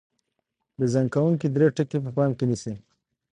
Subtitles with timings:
[0.79, 2.73] ډیزاین کوونکي درې ټکي په پام کې نیسي.